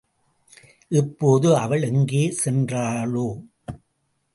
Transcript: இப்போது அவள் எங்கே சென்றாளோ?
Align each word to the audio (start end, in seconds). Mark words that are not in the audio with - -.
இப்போது 0.91 1.57
அவள் 1.57 1.81
எங்கே 1.81 2.35
சென்றாளோ? 2.45 3.27